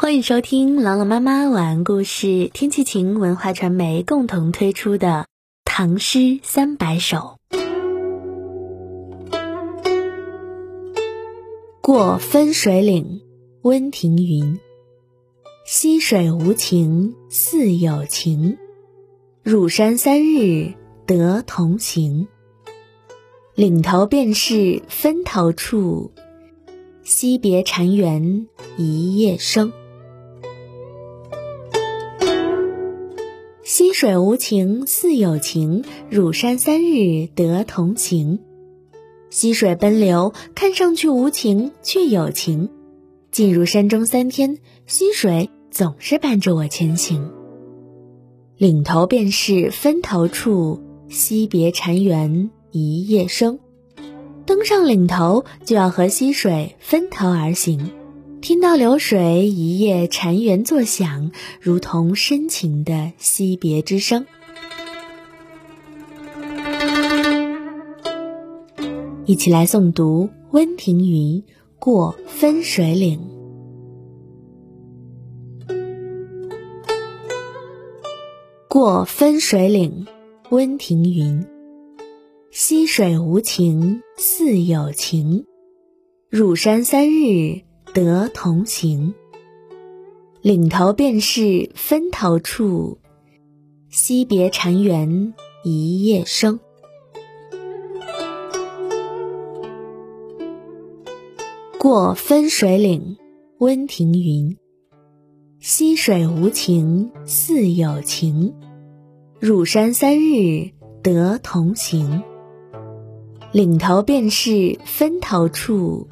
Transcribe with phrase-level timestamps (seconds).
[0.00, 5.08] 欢迎收听朗朗妈妈晚安故事，天气晴文化传媒共同推出的
[5.64, 7.36] 《唐诗三百首》。
[11.80, 13.22] 过分水岭，
[13.62, 14.60] 温庭筠。
[15.66, 18.56] 溪水无情似有情，
[19.42, 20.74] 入山三日
[21.06, 22.28] 得同行。
[23.56, 26.12] 岭头便是分头处，
[27.02, 28.46] 惜别禅园
[28.76, 29.72] 一夜生。
[34.00, 38.38] 水无情似有情，入山三日得同行。
[39.28, 42.70] 溪水奔流，看上去无情，却有情。
[43.32, 47.32] 进入山中三天，溪水总是伴着我前行。
[48.56, 53.58] 岭头便是分头处，惜别禅园一夜生。
[54.46, 57.90] 登上岭头，就要和溪水分头而行。
[58.40, 64.26] 听到流水一夜禅园作响，如同深情的惜别之声。
[69.26, 71.42] 一起来诵读温庭筠
[71.78, 73.20] 《过分水岭》。
[78.68, 80.06] 过分水岭，
[80.50, 81.44] 温庭筠。
[82.50, 85.44] 溪水无情似有情，
[86.30, 87.67] 入山三日。
[88.00, 89.12] 得同行，
[90.40, 92.96] 岭头便是分头处，
[93.90, 96.60] 惜别禅园一夜生。
[101.76, 103.16] 过分水岭，
[103.58, 104.56] 温庭筠。
[105.58, 108.54] 溪水无情似有情，
[109.40, 110.70] 入山三日
[111.02, 112.22] 得同行。
[113.50, 116.06] 岭头便是分头处。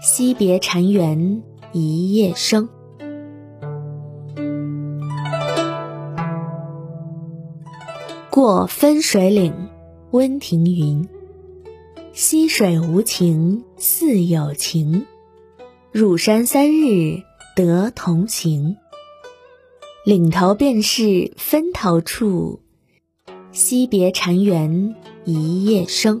[0.00, 2.68] 惜别禅园一夜生，
[8.30, 9.52] 过分水岭，
[10.12, 11.08] 温庭筠。
[12.12, 15.04] 溪水无情似有情，
[15.90, 17.22] 入山三日
[17.56, 18.76] 得同行。
[20.04, 22.60] 岭头便是分头处，
[23.50, 24.94] 惜别禅园
[25.24, 26.20] 一夜生。